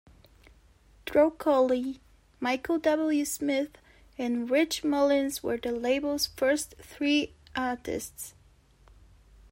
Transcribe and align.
Troccoli, 1.05 1.99
Michael 2.39 2.79
W. 2.79 3.23
Smith, 3.23 3.77
and 4.17 4.49
Rich 4.49 4.83
Mullins 4.83 5.43
were 5.43 5.57
the 5.57 5.71
label's 5.73 6.25
first 6.25 6.73
three 6.81 7.35
artists. 7.55 8.33